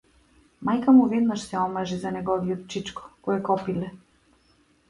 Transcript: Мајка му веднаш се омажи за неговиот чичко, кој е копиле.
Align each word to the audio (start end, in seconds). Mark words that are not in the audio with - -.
Мајка 0.69 0.93
му 0.99 1.03
веднаш 1.11 1.43
се 1.51 1.59
омажи 1.65 1.99
за 2.05 2.13
неговиот 2.17 2.65
чичко, 2.77 3.07
кој 3.29 3.39
е 3.41 3.45
копиле. 3.51 3.93